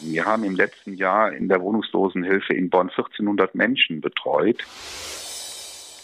Wir 0.00 0.24
haben 0.24 0.44
im 0.44 0.54
letzten 0.54 0.94
Jahr 0.94 1.32
in 1.32 1.48
der 1.48 1.60
Wohnungslosenhilfe 1.60 2.54
in 2.54 2.70
Bonn 2.70 2.90
1400 2.90 3.54
Menschen 3.54 4.00
betreut. 4.00 4.64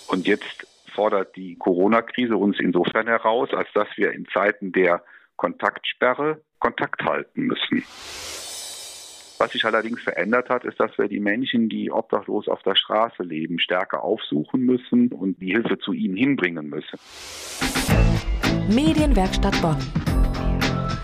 Und 0.08 0.26
jetzt 0.26 0.66
fordert 0.94 1.36
die 1.36 1.56
Corona-Krise 1.56 2.36
uns 2.36 2.58
insofern 2.58 3.06
heraus, 3.06 3.50
als 3.52 3.68
dass 3.74 3.88
wir 3.96 4.12
in 4.12 4.26
Zeiten 4.32 4.72
der 4.72 5.02
Kontaktsperre 5.36 6.40
Kontakt 6.58 7.02
halten 7.02 7.42
müssen. 7.42 7.84
Was 9.38 9.50
sich 9.50 9.64
allerdings 9.64 10.00
verändert 10.00 10.48
hat, 10.48 10.64
ist, 10.64 10.78
dass 10.78 10.96
wir 10.96 11.08
die 11.08 11.20
Menschen, 11.20 11.68
die 11.68 11.90
obdachlos 11.90 12.48
auf 12.48 12.62
der 12.62 12.76
Straße 12.76 13.22
leben, 13.22 13.58
stärker 13.58 14.02
aufsuchen 14.02 14.62
müssen 14.62 15.08
und 15.08 15.40
die 15.40 15.52
Hilfe 15.52 15.78
zu 15.78 15.92
ihnen 15.92 16.16
hinbringen 16.16 16.68
müssen. 16.70 16.98
Medienwerkstatt 18.68 19.60
Bonn. 19.60 19.76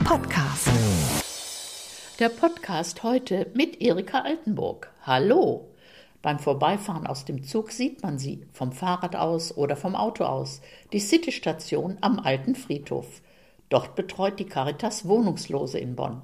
Podcast. 0.05 0.50
Der 2.21 2.29
Podcast 2.29 3.03
heute 3.03 3.47
mit 3.55 3.81
Erika 3.81 4.19
Altenburg. 4.21 4.93
Hallo! 5.07 5.71
Beim 6.21 6.39
Vorbeifahren 6.39 7.07
aus 7.07 7.25
dem 7.25 7.45
Zug 7.45 7.73
sieht 7.73 8.03
man 8.03 8.19
sie, 8.19 8.47
vom 8.53 8.73
Fahrrad 8.73 9.17
aus 9.17 9.57
oder 9.57 9.75
vom 9.75 9.97
Auto 9.97 10.25
aus, 10.25 10.61
die 10.93 10.99
City-Station 11.01 11.97
am 12.03 12.19
Alten 12.19 12.57
Friedhof. 12.57 13.23
Dort 13.71 13.95
betreut 13.95 14.39
die 14.39 14.45
Caritas 14.45 15.09
Wohnungslose 15.09 15.79
in 15.79 15.97
Bonn. 15.97 16.21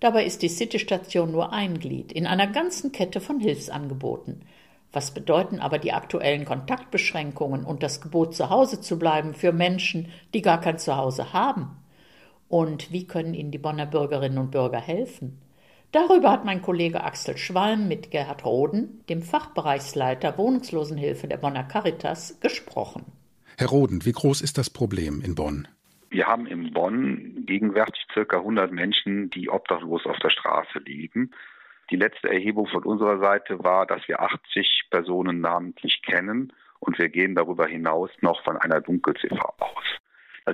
Dabei 0.00 0.24
ist 0.24 0.42
die 0.42 0.48
City-Station 0.48 1.30
nur 1.30 1.52
ein 1.52 1.78
Glied 1.78 2.10
in 2.10 2.26
einer 2.26 2.48
ganzen 2.48 2.90
Kette 2.90 3.20
von 3.20 3.38
Hilfsangeboten. 3.38 4.42
Was 4.90 5.12
bedeuten 5.12 5.60
aber 5.60 5.78
die 5.78 5.92
aktuellen 5.92 6.46
Kontaktbeschränkungen 6.46 7.64
und 7.64 7.84
das 7.84 8.00
Gebot, 8.00 8.34
zu 8.34 8.50
Hause 8.50 8.80
zu 8.80 8.98
bleiben 8.98 9.34
für 9.34 9.52
Menschen, 9.52 10.10
die 10.34 10.42
gar 10.42 10.60
kein 10.60 10.80
Zuhause 10.80 11.32
haben? 11.32 11.77
Und 12.48 12.92
wie 12.92 13.06
können 13.06 13.34
Ihnen 13.34 13.50
die 13.50 13.58
Bonner 13.58 13.86
Bürgerinnen 13.86 14.38
und 14.38 14.50
Bürger 14.50 14.80
helfen? 14.80 15.38
Darüber 15.92 16.30
hat 16.30 16.44
mein 16.44 16.60
Kollege 16.60 17.02
Axel 17.02 17.38
Schwalm 17.38 17.88
mit 17.88 18.10
Gerhard 18.10 18.44
Roden, 18.44 19.02
dem 19.08 19.22
Fachbereichsleiter 19.22 20.36
Wohnungslosenhilfe 20.36 21.28
der 21.28 21.38
Bonner 21.38 21.64
Caritas, 21.64 22.38
gesprochen. 22.40 23.06
Herr 23.56 23.68
Roden, 23.68 24.04
wie 24.04 24.12
groß 24.12 24.42
ist 24.42 24.58
das 24.58 24.70
Problem 24.70 25.22
in 25.22 25.34
Bonn? 25.34 25.66
Wir 26.10 26.26
haben 26.26 26.46
in 26.46 26.72
Bonn 26.72 27.44
gegenwärtig 27.46 28.06
circa 28.12 28.38
100 28.38 28.72
Menschen, 28.72 29.30
die 29.30 29.50
obdachlos 29.50 30.06
auf 30.06 30.18
der 30.18 30.30
Straße 30.30 30.78
liegen. 30.80 31.30
Die 31.90 31.96
letzte 31.96 32.28
Erhebung 32.28 32.66
von 32.66 32.84
unserer 32.84 33.18
Seite 33.18 33.62
war, 33.64 33.86
dass 33.86 34.06
wir 34.08 34.20
80 34.20 34.88
Personen 34.90 35.40
namentlich 35.40 36.02
kennen 36.02 36.52
und 36.80 36.98
wir 36.98 37.08
gehen 37.08 37.34
darüber 37.34 37.66
hinaus 37.66 38.10
noch 38.20 38.42
von 38.44 38.56
einer 38.56 38.80
Dunkelziffer 38.80 39.54
aus. 39.58 39.84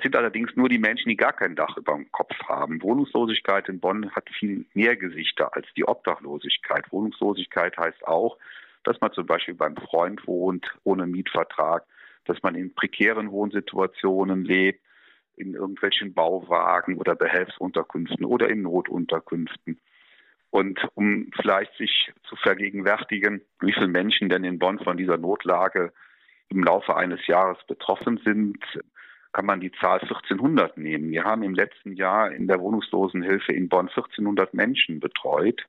Sind 0.05 0.17
allerdings 0.17 0.55
nur 0.55 0.69
die 0.69 0.79
Menschen, 0.79 1.09
die 1.09 1.17
gar 1.17 1.33
kein 1.33 1.57
Dach 1.57 1.79
über 1.79 1.95
dem 1.95 2.13
Kopf 2.13 2.35
haben. 2.47 2.83
Wohnungslosigkeit 2.83 3.71
in 3.71 3.81
Bonn 3.81 4.11
hat 4.15 4.29
viel 4.39 4.67
mehr 4.75 4.97
Gesichter 4.97 5.57
als 5.57 5.67
die 5.79 5.89
Obdachlosigkeit. 5.89 6.93
Wohnungslosigkeit 6.93 7.75
heißt 7.79 8.07
auch, 8.07 8.37
dass 8.83 9.01
man 9.01 9.15
zum 9.15 9.25
Beispiel 9.25 9.55
beim 9.55 9.77
Freund 9.77 10.27
wohnt 10.27 10.67
ohne 10.85 11.07
Mietvertrag, 11.07 11.87
dass 12.27 12.43
man 12.43 12.55
in 12.55 12.75
prekären 12.75 13.31
Wohnsituationen 13.31 14.45
lebt, 14.45 14.83
in 15.37 15.55
irgendwelchen 15.55 16.13
Bauwagen 16.13 16.99
oder 16.99 17.15
Behelfsunterkünften 17.15 18.27
oder 18.27 18.51
in 18.51 18.61
Notunterkünften. 18.61 19.81
Und 20.51 20.87
um 20.93 21.31
vielleicht 21.41 21.75
sich 21.79 22.13
zu 22.29 22.37
vergegenwärtigen, 22.37 23.41
wie 23.61 23.73
viele 23.73 23.89
Menschen 23.89 24.29
denn 24.29 24.45
in 24.45 24.59
Bonn 24.59 24.81
von 24.81 24.99
dieser 24.99 25.17
Notlage 25.17 25.95
im 26.51 26.63
Laufe 26.63 26.95
eines 26.95 27.27
Jahres 27.27 27.57
betroffen 27.67 28.21
sind, 28.23 28.59
kann 29.35 29.47
man 29.47 29.61
die 29.61 29.73
Zahl 29.73 30.01
1400 30.01 30.79
nehmen. 30.79 31.11
Wir 31.11 31.25
haben 31.25 31.43
im 31.43 31.55
letzten 31.55 31.93
Jahr 31.93 32.31
in 32.31 32.47
der 32.47 32.61
Wohnungslosenhilfe 32.61 33.53
in 33.53 33.69
Bonn 33.69 33.89
1400 33.89 34.55
Menschen 34.55 35.01
betreut. 35.01 35.61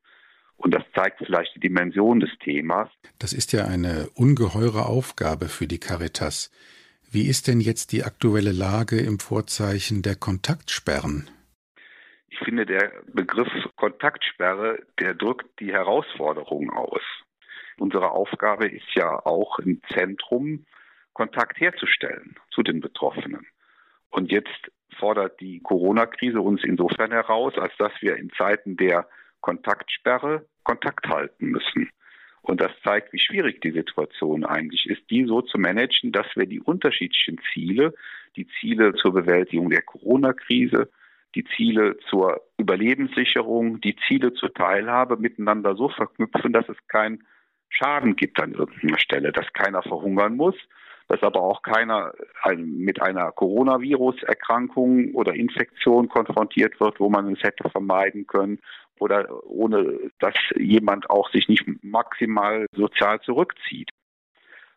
Und 0.55 0.73
das 0.73 0.83
zeigt 0.93 1.17
vielleicht 1.17 1.55
die 1.55 1.59
Dimension 1.59 2.19
des 2.19 2.29
Themas. 2.43 2.89
Das 3.17 3.33
ist 3.33 3.51
ja 3.53 3.65
eine 3.65 4.07
ungeheure 4.13 4.85
Aufgabe 4.85 5.47
für 5.47 5.67
die 5.67 5.79
Caritas. 5.79 6.51
Wie 7.11 7.27
ist 7.27 7.47
denn 7.47 7.59
jetzt 7.59 7.91
die 7.91 8.03
aktuelle 8.03 8.51
Lage 8.51 8.99
im 8.99 9.19
Vorzeichen 9.19 10.03
der 10.03 10.15
Kontaktsperren? 10.15 11.27
Ich 12.29 12.37
finde, 12.39 12.65
der 12.67 12.91
Begriff 13.11 13.49
Kontaktsperre, 13.77 14.77
der 14.99 15.15
drückt 15.15 15.59
die 15.59 15.71
Herausforderung 15.71 16.69
aus. 16.69 17.01
Unsere 17.77 18.11
Aufgabe 18.11 18.67
ist 18.67 18.93
ja 18.93 19.25
auch 19.25 19.57
im 19.57 19.81
Zentrum 19.91 20.65
Kontakt 21.13 21.59
herzustellen 21.59 22.35
zu 22.51 22.61
den 22.61 22.79
Betroffenen. 22.79 23.47
Und 24.15 24.31
jetzt 24.31 24.71
fordert 24.97 25.41
die 25.41 25.59
Corona-Krise 25.59 26.39
uns 26.39 26.63
insofern 26.63 27.11
heraus, 27.11 27.53
als 27.57 27.73
dass 27.77 27.91
wir 27.99 28.15
in 28.15 28.29
Zeiten 28.29 28.77
der 28.77 29.09
Kontaktsperre 29.41 30.45
Kontakt 30.63 31.05
halten 31.09 31.47
müssen. 31.47 31.89
Und 32.41 32.61
das 32.61 32.71
zeigt, 32.81 33.11
wie 33.11 33.19
schwierig 33.19 33.59
die 33.59 33.71
Situation 33.71 34.45
eigentlich 34.45 34.85
ist, 34.85 35.01
die 35.09 35.25
so 35.25 35.41
zu 35.41 35.57
managen, 35.57 36.13
dass 36.13 36.27
wir 36.35 36.45
die 36.45 36.61
unterschiedlichen 36.61 37.41
Ziele, 37.51 37.93
die 38.37 38.47
Ziele 38.61 38.93
zur 38.93 39.11
Bewältigung 39.11 39.69
der 39.69 39.81
Corona-Krise, 39.81 40.89
die 41.35 41.43
Ziele 41.57 41.97
zur 42.09 42.39
Überlebenssicherung, 42.57 43.81
die 43.81 43.97
Ziele 44.07 44.33
zur 44.33 44.53
Teilhabe 44.53 45.17
miteinander 45.17 45.75
so 45.75 45.89
verknüpfen, 45.89 46.53
dass 46.53 46.69
es 46.69 46.77
keinen 46.87 47.27
Schaden 47.67 48.15
gibt 48.15 48.39
an 48.41 48.53
irgendeiner 48.53 48.99
Stelle, 48.99 49.33
dass 49.33 49.51
keiner 49.51 49.81
verhungern 49.81 50.37
muss, 50.37 50.55
dass 51.07 51.21
aber 51.21 51.41
auch 51.41 51.61
keiner 51.61 52.13
mit 52.57 53.01
einer 53.01 53.31
Coronavirus-Erkrankung 53.31 55.13
oder 55.13 55.33
Infektion 55.33 56.09
konfrontiert 56.09 56.79
wird, 56.79 56.99
wo 56.99 57.09
man 57.09 57.33
es 57.33 57.43
hätte 57.43 57.69
vermeiden 57.69 58.25
können 58.25 58.59
oder 58.99 59.27
ohne 59.45 60.11
dass 60.19 60.33
jemand 60.55 61.09
auch 61.09 61.29
sich 61.31 61.47
nicht 61.47 61.65
maximal 61.83 62.65
sozial 62.73 63.19
zurückzieht. 63.21 63.89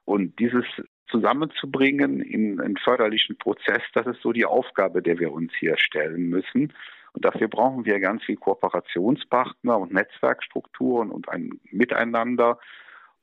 Und 0.05 0.39
dieses 0.39 0.65
zusammenzubringen 1.11 2.21
in 2.21 2.61
einen 2.61 2.77
förderlichen 2.77 3.39
Prozess, 3.39 3.83
das 3.95 4.07
ist 4.07 4.21
so 4.23 4.33
die 4.33 4.45
Aufgabe, 4.45 5.03
der 5.03 5.19
wir 5.19 5.33
uns 5.33 5.53
hier 5.59 5.77
stellen 5.79 6.29
müssen. 6.29 6.73
Und 7.13 7.25
dafür 7.25 7.49
brauchen 7.49 7.87
wir 7.87 7.99
ganz 8.01 8.23
viel 8.25 8.37
Kooperationspartner 8.37 9.79
und 9.79 9.93
Netzwerkstrukturen 9.93 11.11
und 11.11 11.29
ein 11.29 11.61
Miteinander 11.71 12.59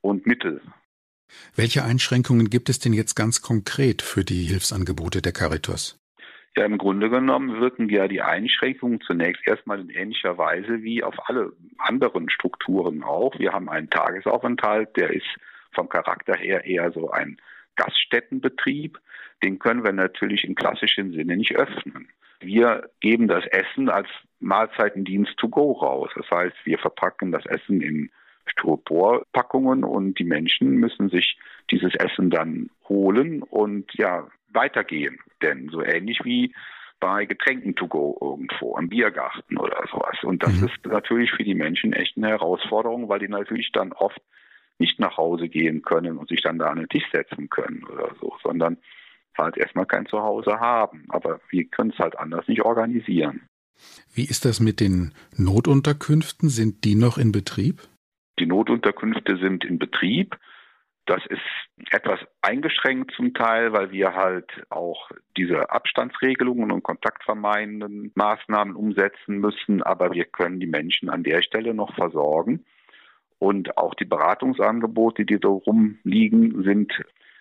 und 0.02 0.26
Mittel. 0.26 0.62
Welche 1.56 1.84
Einschränkungen 1.84 2.50
gibt 2.50 2.70
es 2.70 2.80
denn 2.80 2.94
jetzt 2.94 3.16
ganz 3.16 3.42
konkret 3.42 4.02
für 4.02 4.24
die 4.24 4.44
Hilfsangebote 4.44 5.22
der 5.22 5.32
Caritas? 5.32 6.00
Ja, 6.58 6.64
im 6.66 6.78
Grunde 6.78 7.10
genommen 7.10 7.60
wirken 7.60 7.90
ja 7.90 8.08
die 8.08 8.22
Einschränkungen 8.22 9.02
zunächst 9.02 9.46
erstmal 9.46 9.82
in 9.82 9.90
ähnlicher 9.90 10.38
Weise 10.38 10.84
wie 10.84 11.04
auf 11.04 11.16
alle 11.28 11.52
anderen 11.78 12.30
Strukturen 12.30 13.04
auch. 13.04 13.38
Wir 13.38 13.52
haben 13.52 13.70
einen 13.70 13.90
Tagesaufenthalt, 13.90 14.96
der 14.96 15.10
ist 15.10 15.28
vom 15.74 15.90
Charakter 15.90 16.36
her 16.38 16.66
eher 16.66 16.92
so 16.94 17.12
ein 17.12 17.38
Gaststättenbetrieb. 17.76 19.00
Den 19.44 19.60
können 19.60 19.84
wir 19.84 19.92
natürlich 19.92 20.46
im 20.46 20.56
klassischen 20.56 21.12
Sinne 21.12 21.36
nicht 21.36 21.56
öffnen. 21.58 22.08
Wir 22.40 22.90
geben 23.02 23.28
das 23.28 23.46
Essen 23.48 23.90
als 23.90 24.08
Mahlzeitendienst 24.40 25.36
to 25.38 25.50
go 25.50 25.74
raus. 25.74 26.10
Das 26.16 26.30
heißt, 26.32 26.56
wir 26.64 26.78
verpacken 26.78 27.34
das 27.34 27.46
Essen 27.46 27.82
in 27.82 28.10
Styroporpackungen 28.48 29.84
und 29.84 30.20
die 30.20 30.24
Menschen 30.24 30.76
müssen 30.76 31.10
sich 31.10 31.38
dieses 31.72 31.96
Essen 31.96 32.30
dann 32.30 32.70
holen 32.88 33.42
und 33.44 33.92
ja 33.94 34.28
weitergehen. 34.50 35.20
Denn 35.42 35.70
so 35.70 35.82
ähnlich 35.82 36.20
wie 36.24 36.54
bei 37.00 37.26
Getränken 37.26 37.76
to 37.76 37.88
go 37.88 38.18
irgendwo, 38.22 38.78
im 38.78 38.90
Biergarten 38.90 39.58
oder 39.58 39.84
sowas. 39.92 40.18
Und 40.24 40.44
das 40.44 40.54
mhm. 40.54 40.68
ist 40.68 40.86
natürlich 40.86 41.32
für 41.32 41.44
die 41.44 41.56
Menschen 41.56 41.94
echt 41.94 42.18
eine 42.18 42.30
Herausforderung, 42.30 43.10
weil 43.10 43.20
die 43.20 43.28
natürlich 43.28 43.72
dann 43.72 43.92
oft 43.92 44.22
nicht 44.80 45.00
nach 45.00 45.18
Hause 45.18 45.48
gehen 45.50 45.82
können 45.82 46.18
und 46.18 46.30
sich 46.30 46.42
dann 46.42 46.60
da 46.60 46.68
an 46.68 46.78
den 46.78 46.90
Tisch 46.90 47.06
setzen 47.12 47.50
können 47.50 47.84
oder 47.86 48.14
so, 48.20 48.36
sondern 48.44 48.78
halt 49.38 49.58
erstmal 49.58 49.86
kein 49.86 50.06
Zuhause 50.06 50.60
haben. 50.60 51.06
Aber 51.10 51.40
wir 51.50 51.66
können 51.66 51.92
es 51.92 52.00
halt 52.00 52.18
anders 52.18 52.48
nicht 52.48 52.62
organisieren. 52.62 53.42
Wie 54.14 54.26
ist 54.26 54.46
das 54.46 54.60
mit 54.60 54.80
den 54.80 55.14
Notunterkünften? 55.36 56.50
Sind 56.50 56.86
die 56.86 56.96
noch 56.96 57.18
in 57.18 57.32
Betrieb? 57.32 57.82
Die 58.40 58.46
Notunterkünfte 58.46 59.38
sind 59.38 59.64
in 59.64 59.80
Betrieb. 59.80 60.38
Das 61.06 61.24
ist 61.28 61.42
etwas 61.92 62.20
eingeschränkt 62.42 63.12
zum 63.16 63.34
Teil, 63.34 63.74
weil 63.74 63.92
wir 63.92 64.16
halt 64.16 64.50
auch 64.70 65.10
diese 65.38 65.70
Abstandsregelungen 65.70 66.72
und 66.72 66.84
kontaktvermeidenden 66.84 68.12
Maßnahmen 68.16 68.76
umsetzen 68.76 69.38
müssen. 69.38 69.84
Aber 69.84 70.12
wir 70.12 70.26
können 70.26 70.60
die 70.60 70.68
Menschen 70.68 71.10
an 71.10 71.24
der 71.24 71.44
Stelle 71.44 71.74
noch 71.74 71.94
versorgen. 71.96 72.66
Und 73.38 73.78
auch 73.78 73.94
die 73.94 74.06
Beratungsangebote, 74.06 75.26
die 75.26 75.40
da 75.40 75.50
rumliegen, 75.50 76.64
sind 76.64 76.92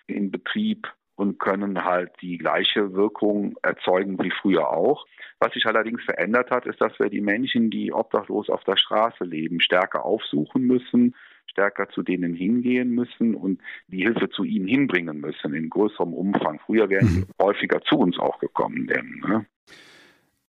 in 0.07 0.29
Betrieb 0.29 0.87
und 1.15 1.39
können 1.39 1.83
halt 1.83 2.11
die 2.21 2.37
gleiche 2.37 2.93
Wirkung 2.93 3.55
erzeugen 3.61 4.17
wie 4.21 4.31
früher 4.31 4.69
auch. 4.69 5.05
Was 5.39 5.53
sich 5.53 5.65
allerdings 5.65 6.03
verändert 6.03 6.51
hat, 6.51 6.65
ist, 6.65 6.79
dass 6.81 6.97
wir 6.99 7.09
die 7.09 7.21
Menschen, 7.21 7.69
die 7.69 7.91
obdachlos 7.91 8.49
auf 8.49 8.63
der 8.63 8.77
Straße 8.77 9.23
leben, 9.23 9.59
stärker 9.59 10.05
aufsuchen 10.05 10.63
müssen, 10.63 11.15
stärker 11.47 11.87
zu 11.89 12.03
denen 12.03 12.33
hingehen 12.33 12.89
müssen 12.89 13.35
und 13.35 13.61
die 13.87 14.03
Hilfe 14.03 14.29
zu 14.29 14.43
ihnen 14.43 14.67
hinbringen 14.67 15.19
müssen 15.19 15.53
in 15.53 15.69
größerem 15.69 16.13
Umfang. 16.13 16.59
Früher 16.65 16.89
wären 16.89 17.07
sie 17.07 17.19
mhm. 17.21 17.27
häufiger 17.41 17.81
zu 17.81 17.97
uns 17.97 18.19
auch 18.19 18.39
gekommen. 18.39 18.87
Denn, 18.87 19.23
ne? 19.25 19.45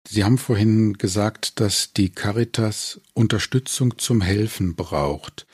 Sie 0.07 0.23
haben 0.23 0.37
vorhin 0.37 0.93
gesagt, 0.93 1.59
dass 1.59 1.93
die 1.93 2.09
Caritas 2.09 3.01
Unterstützung 3.13 3.97
zum 3.97 4.21
Helfen 4.21 4.75
braucht. 4.75 5.47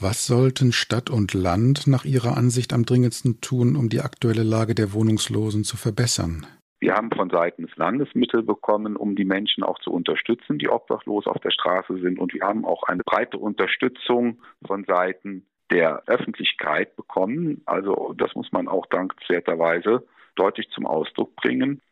Was 0.00 0.28
sollten 0.28 0.70
Stadt 0.70 1.10
und 1.10 1.34
Land 1.34 1.88
nach 1.88 2.04
Ihrer 2.04 2.36
Ansicht 2.36 2.72
am 2.72 2.84
dringendsten 2.84 3.40
tun, 3.40 3.74
um 3.74 3.88
die 3.88 3.98
aktuelle 3.98 4.44
Lage 4.44 4.76
der 4.76 4.92
Wohnungslosen 4.92 5.64
zu 5.64 5.76
verbessern? 5.76 6.46
Wir 6.78 6.94
haben 6.94 7.10
von 7.10 7.30
Seiten 7.30 7.66
des 7.66 7.74
Landes 7.74 8.14
Mittel 8.14 8.44
bekommen, 8.44 8.94
um 8.94 9.16
die 9.16 9.24
Menschen 9.24 9.64
auch 9.64 9.80
zu 9.80 9.90
unterstützen, 9.90 10.60
die 10.60 10.68
obdachlos 10.68 11.26
auf 11.26 11.40
der 11.40 11.50
Straße 11.50 11.98
sind. 11.98 12.20
Und 12.20 12.32
wir 12.32 12.42
haben 12.42 12.64
auch 12.64 12.84
eine 12.84 13.02
breite 13.02 13.38
Unterstützung 13.38 14.40
von 14.64 14.84
Seiten 14.84 15.44
der 15.72 16.04
Öffentlichkeit 16.06 16.94
bekommen. 16.94 17.62
Also 17.66 18.14
das 18.16 18.32
muss 18.36 18.52
man 18.52 18.68
auch 18.68 18.86
dankenswerterweise 18.86 20.06
deutlich 20.36 20.68
zum 20.70 20.86
Ausdruck 20.86 21.34
bringen. 21.34 21.82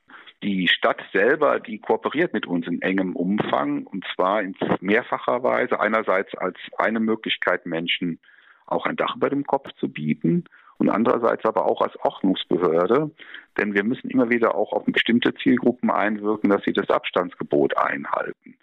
Die 0.43 0.69
Stadt 0.69 1.03
selber, 1.12 1.61
die 1.61 1.79
kooperiert 1.79 2.33
mit 2.33 2.47
uns 2.47 2.67
in 2.67 2.83
engem 2.83 3.17
Umfang 3.17 3.85
und 3.85 4.05
zwar 4.15 4.43
in 4.43 4.55
mehrfacher 4.81 5.43
Weise. 5.43 5.81
Einerseits 5.81 6.35
als 6.37 6.59
eine 6.77 7.00
Möglichkeit, 7.00 7.65
Menschen 7.65 8.21
auch 8.67 8.85
ein 8.87 8.97
Dach 8.97 9.17
über 9.17 9.31
dem 9.31 9.44
Kopf 9.44 9.73
zu 9.79 9.88
bieten 9.88 10.44
und 10.79 10.91
andererseits 10.91 11.44
aber 11.44 11.67
auch 11.67 11.81
als 11.81 11.97
Ordnungsbehörde, 12.00 13.11
denn 13.56 13.75
wir 13.75 13.85
müssen 13.85 14.11
immer 14.11 14.29
wieder 14.29 14.55
auch 14.55 14.73
auf 14.73 14.85
bestimmte 14.85 15.35
Zielgruppen 15.35 15.91
einwirken, 15.91 16.50
dass 16.50 16.62
sie 16.65 16.73
das 16.73 16.91
Abstandsgebot 16.91 17.77
einhalten. 17.79 18.56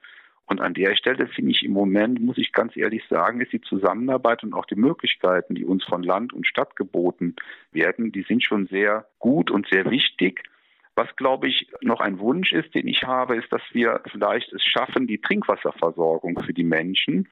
Und 0.46 0.62
an 0.62 0.74
der 0.74 0.96
Stelle 0.96 1.28
finde 1.28 1.52
ich 1.52 1.64
im 1.64 1.72
Moment, 1.72 2.22
muss 2.22 2.38
ich 2.38 2.52
ganz 2.52 2.76
ehrlich 2.76 3.04
sagen, 3.10 3.42
ist 3.42 3.54
die 3.54 3.62
Zusammenarbeit 3.62 4.44
und 4.44 4.54
auch 4.54 4.66
die 4.66 4.76
Möglichkeiten, 4.76 5.56
die 5.56 5.66
uns 5.66 5.84
von 5.86 6.04
Land 6.04 6.34
und 6.34 6.46
Stadt 6.46 6.76
geboten 6.76 7.36
werden, 7.72 8.12
die 8.12 8.24
sind 8.24 8.44
schon 8.44 8.68
sehr 8.68 9.08
gut 9.20 9.50
und 9.50 9.68
sehr 9.72 9.90
wichtig. 9.90 10.44
Was, 10.96 11.16
glaube 11.16 11.48
ich, 11.48 11.68
noch 11.82 12.02
ein 12.02 12.20
Wunsch 12.20 12.52
ist, 12.52 12.74
den 12.76 12.88
ich 12.88 13.04
habe, 13.04 13.36
ist, 13.36 13.52
dass 13.52 13.62
wir 13.72 14.02
vielleicht 14.12 14.54
es 14.54 14.64
schaffen, 14.64 15.08
die 15.08 15.20
Trinkwasserversorgung 15.20 16.40
für 16.44 16.54
die 16.54 16.64
Menschen 16.64 17.30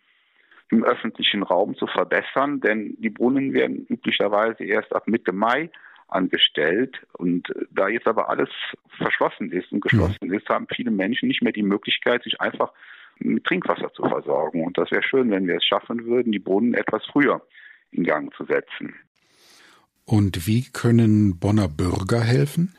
im 0.71 0.83
öffentlichen 0.83 1.43
Raum 1.43 1.75
zu 1.75 1.85
verbessern, 1.85 2.61
denn 2.61 2.95
die 2.99 3.09
Brunnen 3.09 3.53
werden 3.53 3.85
üblicherweise 3.87 4.63
erst 4.63 4.95
ab 4.95 5.07
Mitte 5.07 5.33
Mai 5.33 5.69
angestellt. 6.07 6.97
Und 7.13 7.53
da 7.71 7.87
jetzt 7.87 8.07
aber 8.07 8.29
alles 8.29 8.49
verschlossen 8.97 9.51
ist 9.51 9.71
und 9.71 9.81
geschlossen 9.81 10.31
ist, 10.33 10.47
haben 10.49 10.67
viele 10.73 10.91
Menschen 10.91 11.27
nicht 11.27 11.41
mehr 11.41 11.53
die 11.53 11.63
Möglichkeit, 11.63 12.23
sich 12.23 12.39
einfach 12.39 12.71
mit 13.19 13.43
Trinkwasser 13.43 13.91
zu 13.93 14.03
versorgen. 14.03 14.63
Und 14.65 14.77
das 14.77 14.91
wäre 14.91 15.03
schön, 15.03 15.29
wenn 15.29 15.47
wir 15.47 15.57
es 15.57 15.65
schaffen 15.65 16.05
würden, 16.05 16.31
die 16.31 16.39
Brunnen 16.39 16.73
etwas 16.73 17.05
früher 17.05 17.45
in 17.91 18.03
Gang 18.03 18.33
zu 18.35 18.45
setzen. 18.45 18.95
Und 20.05 20.47
wie 20.47 20.63
können 20.63 21.39
Bonner 21.39 21.67
Bürger 21.67 22.21
helfen? 22.21 22.75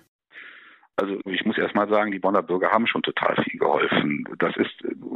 Also 1.02 1.19
ich 1.25 1.44
muss 1.44 1.58
erst 1.58 1.75
mal 1.75 1.88
sagen, 1.88 2.12
die 2.12 2.20
Bonner 2.20 2.44
Bürger 2.44 2.70
haben 2.70 2.87
schon 2.87 3.02
total 3.02 3.34
viel 3.43 3.58
geholfen. 3.58 4.25
Das 4.38 4.56
ist 4.56 4.70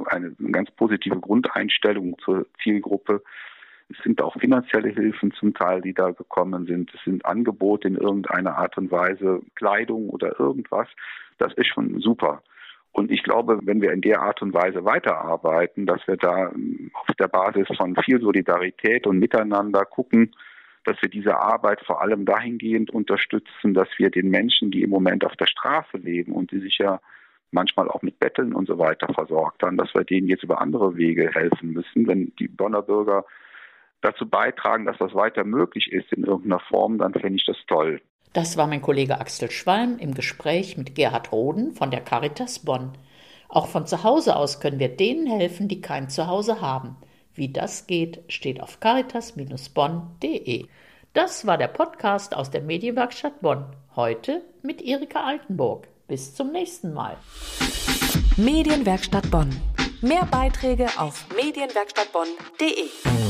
eine 0.06 0.32
ganz 0.50 0.68
positive 0.72 1.20
Grundeinstellung 1.20 2.18
zur 2.24 2.44
Zielgruppe. 2.60 3.22
Es 3.88 3.96
sind 4.02 4.20
auch 4.20 4.34
finanzielle 4.34 4.88
Hilfen 4.88 5.30
zum 5.30 5.54
Teil, 5.54 5.82
die 5.82 5.94
da 5.94 6.10
gekommen 6.10 6.66
sind. 6.66 6.92
Es 6.92 7.04
sind 7.04 7.24
Angebote 7.24 7.86
in 7.86 7.94
irgendeiner 7.94 8.58
Art 8.58 8.76
und 8.78 8.90
Weise, 8.90 9.42
Kleidung 9.54 10.08
oder 10.08 10.40
irgendwas. 10.40 10.88
Das 11.38 11.54
ist 11.54 11.68
schon 11.68 12.00
super. 12.00 12.42
Und 12.90 13.12
ich 13.12 13.22
glaube, 13.22 13.60
wenn 13.62 13.80
wir 13.80 13.92
in 13.92 14.00
der 14.00 14.22
Art 14.22 14.42
und 14.42 14.54
Weise 14.54 14.84
weiterarbeiten, 14.84 15.86
dass 15.86 16.04
wir 16.08 16.16
da 16.16 16.50
auf 16.94 17.14
der 17.16 17.28
Basis 17.28 17.68
von 17.76 17.94
viel 17.94 18.20
Solidarität 18.20 19.06
und 19.06 19.20
Miteinander 19.20 19.84
gucken, 19.84 20.34
dass 20.86 21.00
wir 21.02 21.08
diese 21.08 21.36
Arbeit 21.36 21.80
vor 21.84 22.00
allem 22.00 22.24
dahingehend 22.24 22.90
unterstützen, 22.90 23.74
dass 23.74 23.88
wir 23.98 24.10
den 24.10 24.30
Menschen, 24.30 24.70
die 24.70 24.82
im 24.82 24.90
Moment 24.90 25.24
auf 25.24 25.36
der 25.36 25.46
Straße 25.46 25.96
leben 25.98 26.32
und 26.32 26.52
die 26.52 26.60
sich 26.60 26.78
ja 26.78 27.00
manchmal 27.50 27.88
auch 27.88 28.02
mit 28.02 28.18
Betteln 28.18 28.52
und 28.52 28.66
so 28.66 28.78
weiter 28.78 29.12
versorgt 29.12 29.62
haben, 29.62 29.76
dass 29.76 29.94
wir 29.94 30.04
denen 30.04 30.28
jetzt 30.28 30.44
über 30.44 30.60
andere 30.60 30.96
Wege 30.96 31.30
helfen 31.32 31.72
müssen. 31.72 32.06
Wenn 32.06 32.32
die 32.38 32.48
Bonner 32.48 32.82
Bürger 32.82 33.24
dazu 34.00 34.28
beitragen, 34.28 34.84
dass 34.84 34.98
das 34.98 35.14
weiter 35.14 35.44
möglich 35.44 35.90
ist 35.90 36.12
in 36.12 36.24
irgendeiner 36.24 36.60
Form, 36.60 36.98
dann 36.98 37.12
fände 37.12 37.36
ich 37.36 37.46
das 37.46 37.56
toll. 37.66 38.00
Das 38.32 38.56
war 38.56 38.66
mein 38.66 38.82
Kollege 38.82 39.18
Axel 39.20 39.50
Schwalm 39.50 39.98
im 39.98 40.14
Gespräch 40.14 40.76
mit 40.76 40.94
Gerhard 40.94 41.32
Roden 41.32 41.72
von 41.72 41.90
der 41.90 42.00
Caritas 42.00 42.64
Bonn. 42.64 42.92
Auch 43.48 43.68
von 43.68 43.86
zu 43.86 44.04
Hause 44.04 44.36
aus 44.36 44.60
können 44.60 44.78
wir 44.78 44.94
denen 44.94 45.26
helfen, 45.26 45.68
die 45.68 45.80
kein 45.80 46.10
Zuhause 46.10 46.60
haben. 46.60 46.96
Wie 47.36 47.52
das 47.52 47.86
geht, 47.86 48.20
steht 48.28 48.60
auf 48.60 48.80
caritas-bonn.de. 48.80 50.66
Das 51.12 51.46
war 51.46 51.56
der 51.58 51.68
Podcast 51.68 52.34
aus 52.34 52.50
der 52.50 52.62
Medienwerkstatt 52.62 53.40
Bonn. 53.40 53.64
Heute 53.94 54.42
mit 54.62 54.82
Erika 54.82 55.22
Altenburg. 55.24 55.86
Bis 56.08 56.34
zum 56.34 56.52
nächsten 56.52 56.92
Mal. 56.92 57.16
Medienwerkstatt 58.36 59.30
Bonn. 59.30 59.50
Mehr 60.00 60.26
Beiträge 60.30 60.88
auf 60.98 61.26
medienwerkstattbonn.de. 61.34 63.25